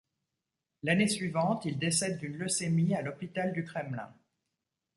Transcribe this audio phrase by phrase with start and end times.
[0.81, 4.11] L'année suivante, il décède d'une leucémie à l'hôpital du Kremlin.